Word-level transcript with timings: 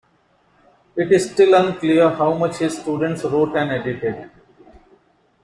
It 0.95 1.11
is 1.11 1.29
still 1.31 1.53
unclear 1.53 2.09
how 2.09 2.33
much 2.33 2.57
his 2.57 2.79
students 2.79 3.23
wrote 3.23 3.55
and 3.55 3.69
edited. 3.69 4.31